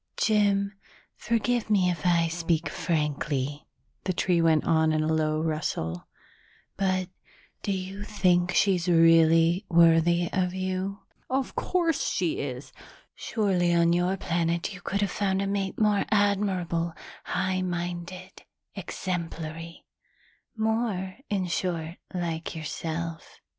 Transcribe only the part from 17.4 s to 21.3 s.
minded, exemplary more,